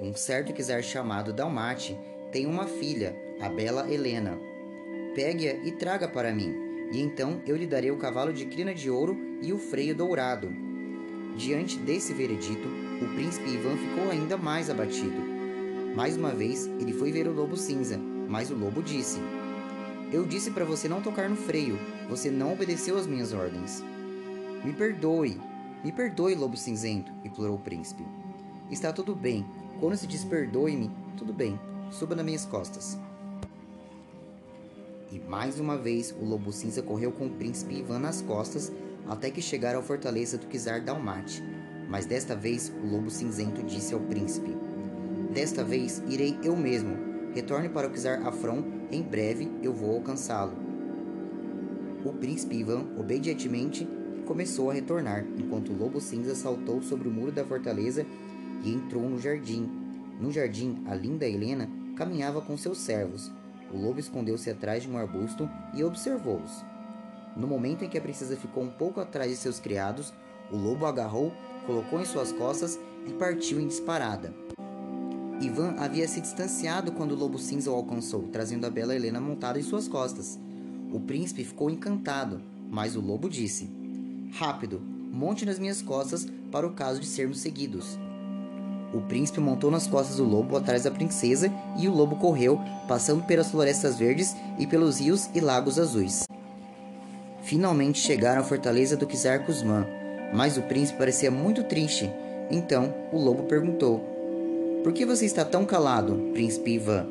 Um 0.00 0.14
certo 0.14 0.52
czar 0.52 0.82
chamado 0.82 1.32
Dalmate 1.32 1.96
tem 2.32 2.46
uma 2.46 2.66
filha, 2.66 3.14
a 3.40 3.48
bela 3.48 3.92
Helena. 3.92 4.38
Pegue-a 5.14 5.54
e 5.64 5.72
traga 5.72 6.08
para 6.08 6.32
mim, 6.32 6.54
e 6.92 7.00
então 7.00 7.42
eu 7.46 7.56
lhe 7.56 7.66
darei 7.66 7.90
o 7.90 7.98
cavalo 7.98 8.32
de 8.32 8.46
crina 8.46 8.74
de 8.74 8.90
ouro 8.90 9.16
e 9.42 9.52
o 9.52 9.58
freio 9.58 9.94
dourado. 9.94 10.50
Diante 11.36 11.78
desse 11.78 12.12
veredito, 12.12 12.68
o 13.00 13.14
príncipe 13.14 13.50
Ivan 13.50 13.76
ficou 13.76 14.10
ainda 14.10 14.36
mais 14.36 14.68
abatido. 14.68 15.30
Mais 15.94 16.16
uma 16.16 16.30
vez, 16.30 16.66
ele 16.80 16.92
foi 16.92 17.12
ver 17.12 17.28
o 17.28 17.32
lobo 17.32 17.56
cinza, 17.56 18.00
mas 18.30 18.48
o 18.48 18.54
lobo 18.54 18.80
disse: 18.80 19.18
Eu 20.12 20.24
disse 20.24 20.52
para 20.52 20.64
você 20.64 20.88
não 20.88 21.02
tocar 21.02 21.28
no 21.28 21.34
freio, 21.34 21.76
você 22.08 22.30
não 22.30 22.52
obedeceu 22.52 22.96
às 22.96 23.06
minhas 23.06 23.32
ordens. 23.32 23.82
Me 24.64 24.72
perdoe, 24.72 25.38
me 25.82 25.90
perdoe, 25.90 26.36
lobo 26.36 26.56
cinzento, 26.56 27.12
implorou 27.24 27.56
o 27.56 27.60
príncipe. 27.60 28.04
Está 28.70 28.92
tudo 28.92 29.16
bem. 29.16 29.44
Quando 29.80 29.96
se 29.96 30.06
diz 30.06 30.24
perdoe-me, 30.24 30.90
tudo 31.16 31.32
bem. 31.32 31.58
Suba 31.90 32.14
nas 32.14 32.24
minhas 32.24 32.46
costas. 32.46 32.96
E 35.10 35.18
mais 35.18 35.58
uma 35.58 35.76
vez 35.76 36.14
o 36.20 36.24
lobo 36.24 36.52
cinza 36.52 36.82
correu 36.82 37.10
com 37.10 37.26
o 37.26 37.30
príncipe 37.30 37.80
Ivan 37.80 37.98
nas 37.98 38.22
costas 38.22 38.70
até 39.08 39.28
que 39.28 39.42
chegaram 39.42 39.80
à 39.80 39.82
fortaleza 39.82 40.38
do 40.38 40.46
czar 40.46 40.80
Dalmate. 40.80 41.42
Mas 41.88 42.06
desta 42.06 42.36
vez 42.36 42.72
o 42.84 42.86
lobo 42.86 43.10
cinzento 43.10 43.60
disse 43.64 43.92
ao 43.92 43.98
príncipe: 43.98 44.56
Desta 45.32 45.64
vez 45.64 46.00
irei 46.06 46.38
eu 46.44 46.56
mesmo. 46.56 47.09
Retorne 47.34 47.68
para 47.68 47.86
o 47.86 47.90
czar 47.90 48.26
Afron, 48.26 48.62
em 48.90 49.02
breve 49.02 49.50
eu 49.62 49.72
vou 49.72 49.94
alcançá-lo. 49.94 50.52
O 52.04 52.12
príncipe 52.12 52.56
Ivan 52.56 52.86
obedientemente 52.98 53.86
começou 54.26 54.70
a 54.70 54.74
retornar, 54.74 55.24
enquanto 55.38 55.72
o 55.72 55.76
lobo 55.76 56.00
cinza 56.00 56.34
saltou 56.34 56.82
sobre 56.82 57.08
o 57.08 57.10
muro 57.10 57.30
da 57.30 57.44
fortaleza 57.44 58.04
e 58.64 58.72
entrou 58.72 59.08
no 59.08 59.20
jardim. 59.20 59.68
No 60.20 60.32
jardim, 60.32 60.82
a 60.86 60.94
linda 60.94 61.26
Helena 61.26 61.68
caminhava 61.96 62.40
com 62.40 62.56
seus 62.56 62.78
servos, 62.78 63.30
o 63.72 63.78
lobo 63.78 64.00
escondeu-se 64.00 64.50
atrás 64.50 64.82
de 64.82 64.90
um 64.90 64.98
arbusto 64.98 65.48
e 65.74 65.84
observou-os. 65.84 66.64
No 67.36 67.46
momento 67.46 67.84
em 67.84 67.88
que 67.88 67.96
a 67.96 68.00
princesa 68.00 68.36
ficou 68.36 68.64
um 68.64 68.70
pouco 68.70 69.00
atrás 69.00 69.30
de 69.30 69.36
seus 69.36 69.60
criados, 69.60 70.12
o 70.50 70.56
lobo 70.56 70.86
agarrou, 70.86 71.32
colocou 71.64 72.00
em 72.00 72.04
suas 72.04 72.32
costas 72.32 72.78
e 73.06 73.12
partiu 73.12 73.60
em 73.60 73.68
disparada. 73.68 74.49
Ivan 75.40 75.74
havia 75.78 76.06
se 76.06 76.20
distanciado 76.20 76.92
quando 76.92 77.12
o 77.12 77.16
lobo 77.16 77.38
cinza 77.38 77.70
o 77.70 77.74
alcançou, 77.74 78.24
trazendo 78.24 78.66
a 78.66 78.70
bela 78.70 78.94
Helena 78.94 79.20
montada 79.20 79.58
em 79.58 79.62
suas 79.62 79.88
costas. 79.88 80.38
O 80.92 81.00
príncipe 81.00 81.44
ficou 81.44 81.70
encantado, 81.70 82.42
mas 82.70 82.94
o 82.94 83.00
lobo 83.00 83.28
disse: 83.28 83.70
Rápido, 84.32 84.82
monte 85.10 85.46
nas 85.46 85.58
minhas 85.58 85.80
costas 85.80 86.26
para 86.52 86.66
o 86.66 86.74
caso 86.74 87.00
de 87.00 87.06
sermos 87.06 87.40
seguidos. 87.40 87.98
O 88.92 89.00
príncipe 89.00 89.40
montou 89.40 89.70
nas 89.70 89.86
costas 89.86 90.16
do 90.16 90.24
lobo 90.24 90.56
atrás 90.56 90.82
da 90.82 90.90
princesa 90.90 91.50
e 91.78 91.88
o 91.88 91.94
lobo 91.94 92.16
correu, 92.16 92.60
passando 92.86 93.22
pelas 93.22 93.50
florestas 93.50 93.96
verdes 93.96 94.36
e 94.58 94.66
pelos 94.66 94.98
rios 95.00 95.30
e 95.34 95.40
lagos 95.40 95.78
azuis. 95.78 96.24
Finalmente 97.42 97.98
chegaram 97.98 98.42
à 98.42 98.44
fortaleza 98.44 98.96
do 98.96 99.06
czar 99.06 99.46
Kuzman, 99.46 99.86
mas 100.34 100.56
o 100.56 100.62
príncipe 100.62 100.98
parecia 100.98 101.30
muito 101.30 101.62
triste. 101.64 102.10
Então 102.50 102.92
o 103.12 103.18
lobo 103.18 103.44
perguntou: 103.44 104.09
Por 104.82 104.94
que 104.94 105.04
você 105.04 105.26
está 105.26 105.44
tão 105.44 105.66
calado, 105.66 106.30
príncipe 106.32 106.72
Ivan? 106.72 107.06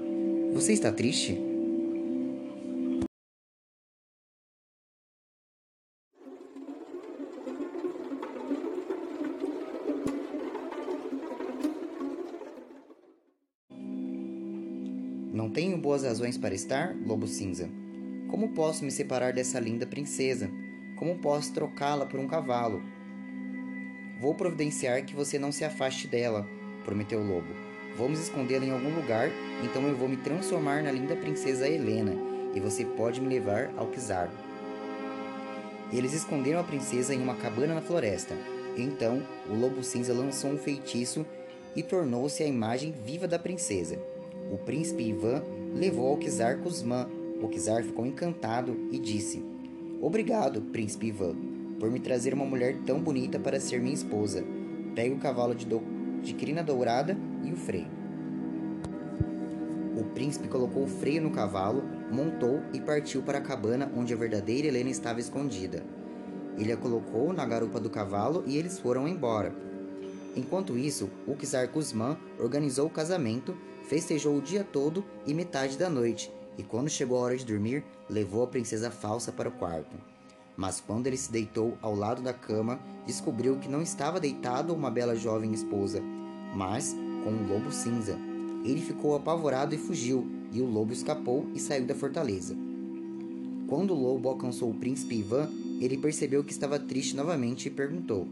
Você 0.53 0.73
está 0.73 0.91
triste? 0.91 1.39
Não 15.31 15.51
tenho 15.51 15.77
boas 15.77 16.03
razões 16.03 16.39
para 16.39 16.55
estar, 16.55 16.95
lobo 17.05 17.27
cinza. 17.27 17.69
Como 18.31 18.49
posso 18.55 18.83
me 18.83 18.89
separar 18.89 19.31
dessa 19.31 19.59
linda 19.59 19.85
princesa? 19.85 20.49
Como 20.97 21.19
posso 21.19 21.53
trocá-la 21.53 22.07
por 22.07 22.19
um 22.19 22.27
cavalo? 22.27 22.81
Vou 24.19 24.33
providenciar 24.33 25.05
que 25.05 25.15
você 25.15 25.37
não 25.37 25.51
se 25.51 25.63
afaste 25.63 26.07
dela, 26.07 26.47
prometeu 26.83 27.19
o 27.19 27.27
lobo. 27.27 27.47
Vamos 27.97 28.19
escondê-la 28.19 28.65
em 28.65 28.71
algum 28.71 28.95
lugar, 28.95 29.29
então 29.63 29.87
eu 29.87 29.95
vou 29.95 30.07
me 30.07 30.17
transformar 30.17 30.81
na 30.83 30.91
linda 30.91 31.15
princesa 31.15 31.67
Helena 31.67 32.13
e 32.55 32.59
você 32.59 32.85
pode 32.85 33.19
me 33.19 33.27
levar 33.27 33.71
ao 33.77 33.89
czar. 33.91 34.29
Eles 35.91 36.13
esconderam 36.13 36.59
a 36.59 36.63
princesa 36.63 37.13
em 37.13 37.21
uma 37.21 37.35
cabana 37.35 37.75
na 37.75 37.81
floresta. 37.81 38.35
Então, 38.77 39.21
o 39.49 39.55
lobo 39.55 39.83
cinza 39.83 40.13
lançou 40.13 40.51
um 40.51 40.57
feitiço 40.57 41.25
e 41.75 41.83
tornou-se 41.83 42.43
a 42.43 42.47
imagem 42.47 42.91
viva 42.91 43.27
da 43.27 43.39
princesa. 43.39 43.99
O 44.51 44.57
príncipe 44.57 45.03
Ivan 45.03 45.43
levou 45.73 46.07
ao 46.07 46.17
czar 46.17 46.59
Kuzman. 46.59 47.07
O 47.41 47.47
czar 47.49 47.83
ficou 47.83 48.05
encantado 48.05 48.77
e 48.91 48.99
disse: 48.99 49.43
Obrigado, 50.01 50.61
príncipe 50.61 51.07
Ivan, 51.07 51.35
por 51.79 51.89
me 51.89 51.99
trazer 51.99 52.33
uma 52.33 52.45
mulher 52.45 52.77
tão 52.85 52.99
bonita 52.99 53.39
para 53.39 53.59
ser 53.59 53.79
minha 53.79 53.93
esposa. 53.93 54.43
Pegue 54.95 55.15
o 55.15 55.19
cavalo 55.19 55.55
de, 55.55 55.65
do... 55.65 55.81
de 56.21 56.33
crina 56.33 56.63
dourada 56.63 57.17
e 57.43 57.51
o 57.51 57.55
freio. 57.55 57.87
O 59.97 60.03
príncipe 60.13 60.47
colocou 60.47 60.83
o 60.83 60.87
freio 60.87 61.21
no 61.21 61.31
cavalo, 61.31 61.83
montou 62.11 62.61
e 62.73 62.79
partiu 62.79 63.21
para 63.21 63.39
a 63.39 63.41
cabana 63.41 63.91
onde 63.95 64.13
a 64.13 64.17
verdadeira 64.17 64.67
Helena 64.67 64.89
estava 64.89 65.19
escondida. 65.19 65.83
Ele 66.57 66.71
a 66.71 66.77
colocou 66.77 67.33
na 67.33 67.45
garupa 67.45 67.79
do 67.79 67.89
cavalo 67.89 68.43
e 68.45 68.57
eles 68.57 68.79
foram 68.79 69.07
embora. 69.07 69.53
Enquanto 70.35 70.77
isso, 70.77 71.09
o 71.27 71.35
czar 71.35 71.67
Kuzman 71.69 72.17
organizou 72.39 72.87
o 72.87 72.89
casamento 72.89 73.55
festejou 73.89 74.37
o 74.37 74.41
dia 74.41 74.63
todo 74.63 75.03
e 75.25 75.33
metade 75.33 75.75
da 75.75 75.89
noite, 75.89 76.31
e 76.57 76.63
quando 76.63 76.89
chegou 76.89 77.17
a 77.17 77.21
hora 77.21 77.37
de 77.37 77.43
dormir, 77.43 77.83
levou 78.07 78.43
a 78.43 78.47
princesa 78.47 78.91
falsa 78.91 79.31
para 79.31 79.49
o 79.49 79.51
quarto. 79.51 79.97
Mas 80.59 80.81
quando 80.81 81.07
ele 81.07 81.15
se 81.15 81.31
deitou 81.31 81.77
ao 81.81 81.95
lado 81.95 82.21
da 82.21 82.33
cama, 82.33 82.81
descobriu 83.07 83.55
que 83.55 83.69
não 83.69 83.81
estava 83.81 84.19
deitado 84.19 84.73
uma 84.73 84.91
bela 84.91 85.15
jovem 85.15 85.53
esposa, 85.53 86.03
mas 86.53 86.93
com 87.23 87.29
um 87.31 87.47
lobo 87.47 87.71
cinza. 87.71 88.17
Ele 88.65 88.81
ficou 88.81 89.15
apavorado 89.15 89.73
e 89.73 89.77
fugiu, 89.77 90.27
e 90.51 90.59
o 90.59 90.65
lobo 90.65 90.91
escapou 90.91 91.49
e 91.55 91.59
saiu 91.61 91.85
da 91.85 91.95
fortaleza. 91.95 92.57
Quando 93.69 93.91
o 93.91 93.97
lobo 94.01 94.27
alcançou 94.27 94.69
o 94.69 94.73
príncipe 94.73 95.19
Ivan, 95.19 95.49
ele 95.79 95.97
percebeu 95.97 96.43
que 96.43 96.51
estava 96.51 96.77
triste 96.77 97.15
novamente 97.15 97.67
e 97.67 97.71
perguntou: 97.71 98.27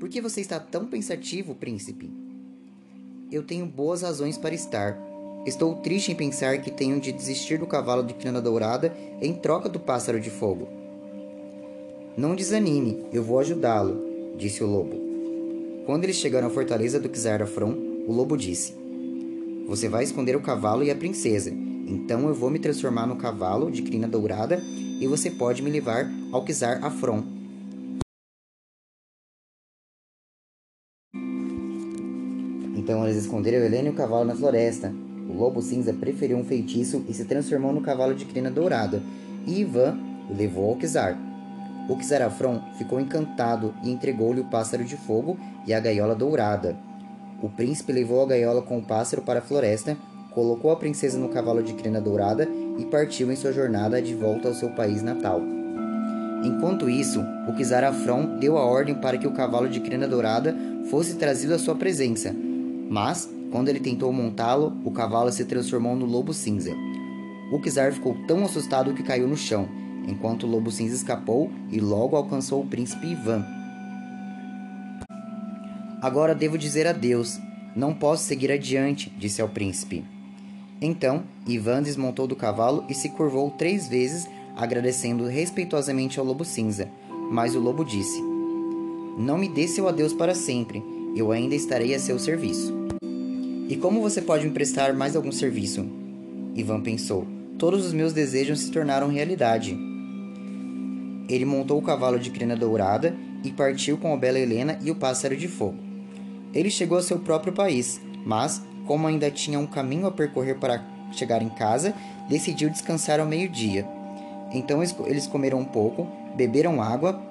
Por 0.00 0.08
que 0.08 0.20
você 0.20 0.40
está 0.40 0.58
tão 0.58 0.86
pensativo, 0.86 1.54
príncipe? 1.54 2.10
Eu 3.30 3.44
tenho 3.44 3.64
boas 3.64 4.02
razões 4.02 4.36
para 4.36 4.56
estar. 4.56 5.07
Estou 5.48 5.76
triste 5.76 6.12
em 6.12 6.14
pensar 6.14 6.60
que 6.60 6.70
tenho 6.70 7.00
de 7.00 7.10
desistir 7.10 7.58
do 7.58 7.66
cavalo 7.66 8.02
de 8.02 8.12
crina 8.12 8.38
dourada 8.38 8.94
em 9.18 9.32
troca 9.32 9.66
do 9.66 9.80
pássaro 9.80 10.20
de 10.20 10.28
fogo. 10.28 10.68
Não 12.14 12.36
desanime, 12.36 13.06
eu 13.10 13.22
vou 13.22 13.38
ajudá-lo, 13.38 14.34
disse 14.36 14.62
o 14.62 14.66
lobo. 14.66 14.94
Quando 15.86 16.04
eles 16.04 16.16
chegaram 16.16 16.48
à 16.48 16.50
fortaleza 16.50 17.00
do 17.00 17.08
Czar 17.08 17.40
Afron, 17.40 17.74
o 18.06 18.12
lobo 18.12 18.36
disse: 18.36 18.74
Você 19.66 19.88
vai 19.88 20.04
esconder 20.04 20.36
o 20.36 20.42
cavalo 20.42 20.84
e 20.84 20.90
a 20.90 20.94
princesa. 20.94 21.50
Então 21.50 22.28
eu 22.28 22.34
vou 22.34 22.50
me 22.50 22.58
transformar 22.58 23.06
no 23.06 23.16
cavalo 23.16 23.70
de 23.70 23.80
crina 23.80 24.06
dourada 24.06 24.62
e 25.00 25.06
você 25.06 25.30
pode 25.30 25.62
me 25.62 25.70
levar 25.70 26.06
ao 26.30 26.44
Czar 26.44 26.84
Afron. 26.84 27.24
Então 32.76 33.02
eles 33.06 33.16
esconderam 33.16 33.64
Helena 33.64 33.88
e 33.88 33.92
o 33.92 33.94
cavalo 33.94 34.26
na 34.26 34.36
floresta. 34.36 35.07
O 35.28 35.32
lobo 35.34 35.60
cinza 35.60 35.92
preferiu 35.92 36.38
um 36.38 36.44
feitiço 36.44 37.04
e 37.06 37.12
se 37.12 37.26
transformou 37.26 37.72
no 37.72 37.82
cavalo 37.82 38.14
de 38.14 38.24
crina 38.24 38.50
dourada, 38.50 39.02
e 39.46 39.60
Ivan 39.60 39.98
o 40.30 40.34
levou 40.34 40.70
ao 40.70 40.78
Czar. 40.78 41.18
O 41.88 41.96
Czar 41.96 42.22
Afron 42.22 42.60
ficou 42.78 42.98
encantado 42.98 43.74
e 43.82 43.90
entregou-lhe 43.90 44.40
o 44.40 44.46
pássaro 44.46 44.84
de 44.84 44.96
fogo 44.96 45.38
e 45.66 45.74
a 45.74 45.80
gaiola 45.80 46.14
dourada. 46.14 46.76
O 47.42 47.48
príncipe 47.48 47.92
levou 47.92 48.22
a 48.22 48.26
gaiola 48.26 48.62
com 48.62 48.78
o 48.78 48.82
pássaro 48.82 49.22
para 49.22 49.38
a 49.40 49.42
floresta, 49.42 49.96
colocou 50.34 50.70
a 50.70 50.76
princesa 50.76 51.18
no 51.18 51.28
cavalo 51.28 51.62
de 51.62 51.74
crina 51.74 52.00
dourada 52.00 52.48
e 52.78 52.84
partiu 52.86 53.30
em 53.30 53.36
sua 53.36 53.52
jornada 53.52 54.00
de 54.00 54.14
volta 54.14 54.48
ao 54.48 54.54
seu 54.54 54.70
país 54.70 55.02
natal. 55.02 55.40
Enquanto 56.44 56.88
isso, 56.88 57.20
o 57.20 57.64
Czar 57.64 57.84
Afron 57.84 58.38
deu 58.38 58.56
a 58.56 58.64
ordem 58.64 58.94
para 58.94 59.18
que 59.18 59.26
o 59.26 59.32
cavalo 59.32 59.68
de 59.68 59.80
crina 59.80 60.06
dourada 60.06 60.56
fosse 60.90 61.16
trazido 61.16 61.54
à 61.54 61.58
sua 61.58 61.74
presença, 61.74 62.34
mas, 62.88 63.28
quando 63.50 63.68
ele 63.68 63.80
tentou 63.80 64.12
montá-lo, 64.12 64.76
o 64.84 64.90
cavalo 64.90 65.32
se 65.32 65.44
transformou 65.44 65.96
no 65.96 66.04
lobo 66.04 66.32
cinza. 66.32 66.74
O 67.50 67.60
Kizar 67.60 67.92
ficou 67.92 68.14
tão 68.26 68.44
assustado 68.44 68.92
que 68.92 69.02
caiu 69.02 69.26
no 69.26 69.36
chão, 69.36 69.68
enquanto 70.06 70.44
o 70.44 70.46
lobo 70.46 70.70
cinza 70.70 70.94
escapou 70.94 71.50
e 71.70 71.80
logo 71.80 72.16
alcançou 72.16 72.62
o 72.62 72.66
príncipe 72.66 73.06
Ivan. 73.06 73.44
Agora 76.00 76.34
devo 76.34 76.56
dizer 76.58 76.86
adeus. 76.86 77.38
Não 77.74 77.94
posso 77.94 78.24
seguir 78.24 78.50
adiante, 78.50 79.12
disse 79.18 79.40
ao 79.40 79.48
príncipe. 79.48 80.04
Então, 80.80 81.24
Ivan 81.46 81.82
desmontou 81.82 82.26
do 82.26 82.36
cavalo 82.36 82.84
e 82.88 82.94
se 82.94 83.08
curvou 83.10 83.50
três 83.50 83.88
vezes, 83.88 84.28
agradecendo 84.56 85.26
respeitosamente 85.26 86.18
ao 86.18 86.24
lobo 86.24 86.44
cinza. 86.44 86.88
Mas 87.30 87.54
o 87.54 87.60
lobo 87.60 87.84
disse: 87.84 88.20
Não 89.16 89.38
me 89.38 89.48
dê 89.48 89.68
seu 89.68 89.88
adeus 89.88 90.12
para 90.12 90.34
sempre 90.34 90.82
eu 91.14 91.32
ainda 91.32 91.54
estarei 91.54 91.94
a 91.94 91.98
seu 91.98 92.18
serviço. 92.18 92.87
E 93.68 93.76
como 93.76 94.00
você 94.00 94.22
pode 94.22 94.46
me 94.46 94.50
prestar 94.50 94.94
mais 94.94 95.14
algum 95.14 95.30
serviço? 95.30 95.86
Ivan 96.54 96.80
pensou. 96.80 97.26
Todos 97.58 97.84
os 97.84 97.92
meus 97.92 98.14
desejos 98.14 98.60
se 98.60 98.70
tornaram 98.70 99.08
realidade. 99.08 99.78
Ele 101.28 101.44
montou 101.44 101.78
o 101.78 101.82
cavalo 101.82 102.18
de 102.18 102.30
crina 102.30 102.56
dourada 102.56 103.14
e 103.44 103.52
partiu 103.52 103.98
com 103.98 104.14
a 104.14 104.16
bela 104.16 104.38
Helena 104.38 104.78
e 104.82 104.90
o 104.90 104.94
pássaro 104.94 105.36
de 105.36 105.46
fogo. 105.46 105.76
Ele 106.54 106.70
chegou 106.70 106.96
ao 106.96 107.04
seu 107.04 107.18
próprio 107.18 107.52
país, 107.52 108.00
mas, 108.24 108.62
como 108.86 109.06
ainda 109.06 109.30
tinha 109.30 109.58
um 109.58 109.66
caminho 109.66 110.06
a 110.06 110.10
percorrer 110.12 110.58
para 110.58 110.82
chegar 111.12 111.42
em 111.42 111.50
casa, 111.50 111.92
decidiu 112.26 112.70
descansar 112.70 113.20
ao 113.20 113.26
meio-dia. 113.26 113.86
Então 114.50 114.82
eles 114.82 115.26
comeram 115.26 115.58
um 115.58 115.64
pouco, 115.66 116.08
beberam 116.34 116.80
água 116.80 117.22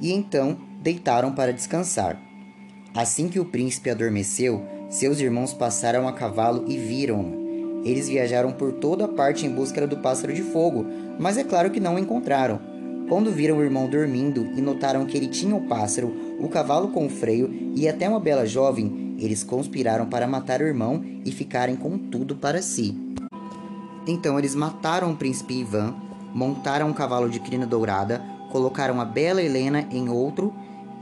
e 0.00 0.12
então 0.12 0.58
deitaram 0.82 1.30
para 1.30 1.52
descansar. 1.52 2.20
Assim 2.94 3.28
que 3.28 3.40
o 3.40 3.44
príncipe 3.44 3.88
adormeceu, 3.88 4.62
seus 4.92 5.20
irmãos 5.20 5.54
passaram 5.54 6.06
a 6.06 6.12
cavalo 6.12 6.64
e 6.68 6.76
viram-no. 6.76 7.82
Eles 7.82 8.10
viajaram 8.10 8.52
por 8.52 8.74
toda 8.74 9.08
parte 9.08 9.46
em 9.46 9.50
busca 9.50 9.86
do 9.86 9.96
pássaro 9.96 10.34
de 10.34 10.42
fogo, 10.42 10.84
mas 11.18 11.38
é 11.38 11.42
claro 11.42 11.70
que 11.70 11.80
não 11.80 11.94
o 11.94 11.98
encontraram. 11.98 12.60
Quando 13.08 13.32
viram 13.32 13.56
o 13.56 13.62
irmão 13.62 13.88
dormindo 13.88 14.50
e 14.54 14.60
notaram 14.60 15.06
que 15.06 15.16
ele 15.16 15.28
tinha 15.28 15.56
o 15.56 15.66
pássaro, 15.66 16.14
o 16.38 16.46
cavalo 16.46 16.88
com 16.88 17.06
o 17.06 17.08
freio 17.08 17.72
e 17.74 17.88
até 17.88 18.06
uma 18.06 18.20
bela 18.20 18.46
jovem, 18.46 19.16
eles 19.18 19.42
conspiraram 19.42 20.06
para 20.06 20.26
matar 20.26 20.60
o 20.60 20.66
irmão 20.66 21.02
e 21.24 21.32
ficarem 21.32 21.74
com 21.74 21.96
tudo 21.96 22.36
para 22.36 22.60
si. 22.60 22.94
Então 24.06 24.38
eles 24.38 24.54
mataram 24.54 25.10
o 25.10 25.16
príncipe 25.16 25.54
Ivan, 25.54 25.94
montaram 26.34 26.90
um 26.90 26.92
cavalo 26.92 27.30
de 27.30 27.40
crina 27.40 27.66
dourada, 27.66 28.22
colocaram 28.50 29.00
a 29.00 29.06
bela 29.06 29.42
Helena 29.42 29.86
em 29.90 30.10
outro 30.10 30.52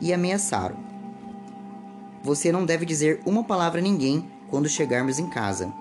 e 0.00 0.12
ameaçaram: 0.12 0.89
Você 2.22 2.52
não 2.52 2.66
deve 2.66 2.84
dizer 2.84 3.20
uma 3.24 3.42
palavra 3.42 3.80
a 3.80 3.82
ninguém 3.82 4.28
quando 4.50 4.68
chegarmos 4.68 5.18
em 5.18 5.26
casa. 5.26 5.72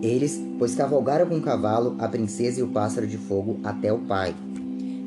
Eles, 0.00 0.40
pois 0.58 0.74
cavalgaram 0.74 1.28
com 1.28 1.38
o 1.38 1.42
cavalo, 1.42 1.96
a 1.98 2.08
princesa 2.08 2.60
e 2.60 2.62
o 2.62 2.68
pássaro 2.68 3.06
de 3.06 3.16
fogo 3.16 3.60
até 3.64 3.92
o 3.92 3.98
pai. 4.00 4.34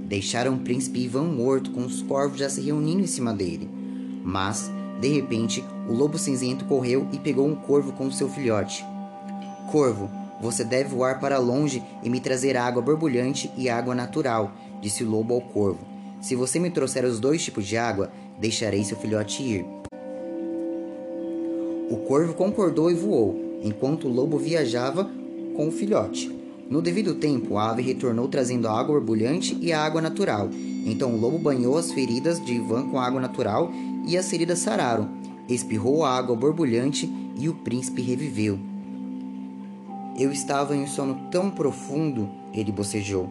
Deixaram 0.07 0.55
o 0.55 0.59
príncipe 0.59 1.01
Ivan 1.01 1.25
morto 1.25 1.71
com 1.71 1.85
os 1.85 2.01
corvos 2.01 2.39
já 2.39 2.49
se 2.49 2.61
reunindo 2.61 3.01
em 3.01 3.07
cima 3.07 3.33
dele. 3.33 3.74
Mas, 4.25 4.71
de 4.99 5.07
repente, 5.07 5.63
o 5.88 5.93
lobo 5.93 6.17
cinzento 6.17 6.65
correu 6.65 7.07
e 7.13 7.19
pegou 7.19 7.47
um 7.47 7.53
corvo 7.53 7.93
com 7.93 8.09
seu 8.09 8.27
filhote. 8.27 8.83
Corvo, 9.71 10.09
você 10.41 10.63
deve 10.63 10.89
voar 10.89 11.19
para 11.19 11.38
longe 11.38 11.83
e 12.01 12.09
me 12.09 12.19
trazer 12.19 12.57
água 12.57 12.81
borbulhante 12.81 13.51
e 13.55 13.69
água 13.69 13.93
natural, 13.93 14.51
disse 14.81 15.03
o 15.03 15.09
lobo 15.09 15.35
ao 15.35 15.41
corvo. 15.41 15.79
Se 16.19 16.35
você 16.35 16.59
me 16.59 16.71
trouxer 16.71 17.05
os 17.05 17.19
dois 17.19 17.43
tipos 17.43 17.67
de 17.67 17.77
água, 17.77 18.11
deixarei 18.39 18.83
seu 18.83 18.97
filhote 18.97 19.43
ir. 19.43 19.65
O 21.91 21.97
corvo 22.07 22.33
concordou 22.33 22.89
e 22.89 22.95
voou, 22.95 23.59
enquanto 23.61 24.07
o 24.07 24.11
lobo 24.11 24.39
viajava 24.39 25.07
com 25.55 25.67
o 25.67 25.71
filhote. 25.71 26.35
No 26.67 26.81
devido 26.81 27.13
tempo, 27.13 27.57
a 27.57 27.69
ave 27.69 27.83
retornou 27.83 28.27
trazendo 28.27 28.67
a 28.67 28.71
água 28.71 28.95
borbulhante 28.95 29.55
e 29.61 29.71
a 29.71 29.83
água 29.83 30.01
natural. 30.01 30.49
Então 30.83 31.13
o 31.13 31.19
lobo 31.19 31.38
banhou 31.38 31.77
as 31.77 31.91
feridas 31.91 32.43
de 32.43 32.53
Ivan 32.53 32.89
com 32.89 32.99
água 32.99 33.21
natural 33.21 33.71
e 34.05 34.17
as 34.17 34.29
feridas 34.29 34.59
sararam. 34.59 35.09
Espirrou 35.47 36.03
a 36.03 36.15
água 36.15 36.35
borbulhante 36.35 37.11
e 37.35 37.49
o 37.49 37.53
príncipe 37.53 38.01
reviveu. 38.01 38.59
Eu 40.17 40.31
estava 40.31 40.75
em 40.75 40.83
um 40.83 40.87
sono 40.87 41.27
tão 41.29 41.51
profundo, 41.51 42.29
ele 42.53 42.71
bocejou. 42.71 43.29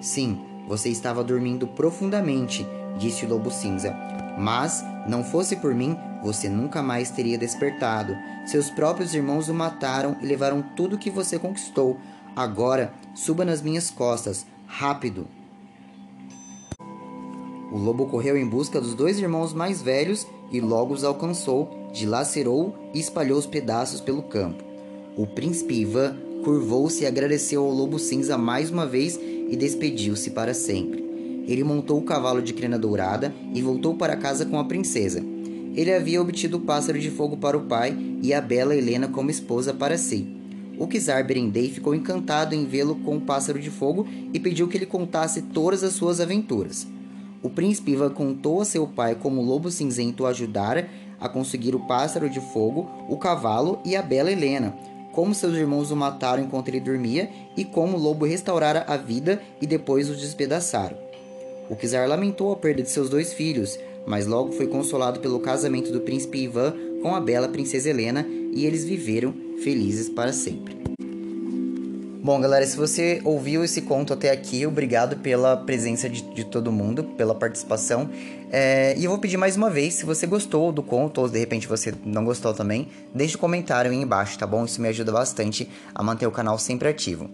Sim, 0.00 0.40
você 0.66 0.88
estava 0.88 1.22
dormindo 1.22 1.66
profundamente, 1.66 2.66
disse 2.98 3.26
o 3.26 3.28
lobo 3.28 3.50
cinza. 3.50 3.94
Mas, 4.38 4.82
não 5.06 5.22
fosse 5.22 5.56
por 5.56 5.74
mim, 5.74 5.96
você 6.22 6.48
nunca 6.48 6.82
mais 6.82 7.10
teria 7.10 7.36
despertado. 7.36 8.16
Seus 8.46 8.70
próprios 8.70 9.14
irmãos 9.14 9.48
o 9.48 9.54
mataram 9.54 10.16
e 10.22 10.26
levaram 10.26 10.62
tudo 10.74 10.98
que 10.98 11.10
você 11.10 11.38
conquistou. 11.38 11.98
Agora, 12.34 12.94
suba 13.14 13.44
nas 13.44 13.60
minhas 13.60 13.90
costas, 13.90 14.46
rápido. 14.66 15.26
O 17.72 17.78
lobo 17.78 18.04
correu 18.04 18.36
em 18.36 18.46
busca 18.46 18.78
dos 18.78 18.94
dois 18.94 19.18
irmãos 19.18 19.54
mais 19.54 19.80
velhos 19.80 20.26
e 20.52 20.60
logo 20.60 20.92
os 20.92 21.04
alcançou, 21.04 21.70
dilacerou 21.90 22.74
e 22.92 23.00
espalhou 23.00 23.38
os 23.38 23.46
pedaços 23.46 23.98
pelo 23.98 24.22
campo. 24.22 24.62
O 25.16 25.26
príncipe 25.26 25.80
Ivan 25.80 26.14
curvou-se 26.44 27.02
e 27.02 27.06
agradeceu 27.06 27.64
ao 27.64 27.70
lobo 27.70 27.98
cinza 27.98 28.36
mais 28.36 28.70
uma 28.70 28.84
vez 28.84 29.18
e 29.18 29.56
despediu-se 29.56 30.32
para 30.32 30.52
sempre. 30.52 31.02
Ele 31.48 31.64
montou 31.64 31.98
o 31.98 32.04
cavalo 32.04 32.42
de 32.42 32.52
crina 32.52 32.78
dourada 32.78 33.34
e 33.54 33.62
voltou 33.62 33.94
para 33.94 34.16
casa 34.16 34.44
com 34.44 34.58
a 34.58 34.64
princesa. 34.64 35.24
Ele 35.74 35.94
havia 35.94 36.20
obtido 36.20 36.58
o 36.58 36.60
pássaro 36.60 36.98
de 36.98 37.10
fogo 37.10 37.38
para 37.38 37.56
o 37.56 37.62
pai 37.62 37.96
e 38.22 38.34
a 38.34 38.40
bela 38.42 38.76
Helena 38.76 39.08
como 39.08 39.30
esposa 39.30 39.72
para 39.72 39.96
si. 39.96 40.36
O 40.78 40.86
czar 40.86 41.26
Berendei 41.26 41.70
ficou 41.70 41.94
encantado 41.94 42.54
em 42.54 42.66
vê-lo 42.66 42.96
com 42.96 43.16
o 43.16 43.20
pássaro 43.22 43.58
de 43.58 43.70
fogo 43.70 44.06
e 44.30 44.38
pediu 44.38 44.68
que 44.68 44.76
ele 44.76 44.84
contasse 44.84 45.40
todas 45.40 45.82
as 45.82 45.94
suas 45.94 46.20
aventuras. 46.20 46.86
O 47.42 47.50
príncipe 47.50 47.92
Ivan 47.92 48.10
contou 48.10 48.60
a 48.60 48.64
seu 48.64 48.86
pai 48.86 49.14
como 49.14 49.40
o 49.40 49.44
lobo 49.44 49.70
cinzento 49.70 50.22
o 50.22 50.26
ajudara 50.26 50.88
a 51.20 51.28
conseguir 51.28 51.74
o 51.74 51.80
pássaro 51.80 52.28
de 52.28 52.40
fogo, 52.40 52.88
o 53.08 53.16
cavalo 53.16 53.80
e 53.84 53.96
a 53.96 54.02
bela 54.02 54.30
Helena. 54.30 54.74
como 55.12 55.34
seus 55.34 55.54
irmãos 55.54 55.90
o 55.90 55.96
mataram 55.96 56.42
enquanto 56.42 56.68
ele 56.68 56.80
dormia 56.80 57.28
e 57.54 57.66
como 57.66 57.98
o 57.98 58.00
lobo 58.00 58.24
restaurara 58.24 58.84
a 58.88 58.96
vida 58.96 59.42
e 59.60 59.66
depois 59.66 60.08
o 60.08 60.14
despedaçaram. 60.14 60.96
O 61.68 61.76
czar 61.76 62.08
lamentou 62.08 62.50
a 62.50 62.56
perda 62.56 62.82
de 62.82 62.90
seus 62.90 63.10
dois 63.10 63.32
filhos, 63.32 63.78
mas 64.06 64.26
logo 64.26 64.52
foi 64.52 64.66
consolado 64.66 65.20
pelo 65.20 65.40
casamento 65.40 65.92
do 65.92 66.00
príncipe 66.00 66.44
Ivan 66.44 66.74
com 67.02 67.14
a 67.14 67.20
bela 67.20 67.48
princesa 67.48 67.90
Helena 67.90 68.26
e 68.54 68.64
eles 68.64 68.84
viveram 68.84 69.34
felizes 69.62 70.08
para 70.08 70.32
sempre. 70.32 70.91
Bom, 72.24 72.40
galera, 72.40 72.64
se 72.64 72.76
você 72.76 73.20
ouviu 73.24 73.64
esse 73.64 73.82
conto 73.82 74.12
até 74.12 74.30
aqui, 74.30 74.64
obrigado 74.64 75.16
pela 75.16 75.56
presença 75.56 76.08
de, 76.08 76.22
de 76.22 76.44
todo 76.44 76.70
mundo, 76.70 77.02
pela 77.02 77.34
participação. 77.34 78.08
É, 78.48 78.94
e 78.96 79.04
eu 79.04 79.10
vou 79.10 79.18
pedir 79.18 79.36
mais 79.36 79.56
uma 79.56 79.68
vez, 79.68 79.94
se 79.94 80.06
você 80.06 80.24
gostou 80.24 80.70
do 80.70 80.84
conto, 80.84 81.20
ou 81.20 81.28
de 81.28 81.40
repente 81.40 81.66
você 81.66 81.92
não 82.04 82.24
gostou 82.24 82.54
também, 82.54 82.86
deixe 83.12 83.36
um 83.36 83.40
comentário 83.40 83.90
aí 83.90 83.96
embaixo, 83.96 84.38
tá 84.38 84.46
bom? 84.46 84.64
Isso 84.64 84.80
me 84.80 84.86
ajuda 84.86 85.10
bastante 85.10 85.68
a 85.92 86.00
manter 86.00 86.28
o 86.28 86.30
canal 86.30 86.56
sempre 86.60 86.88
ativo. 86.88 87.28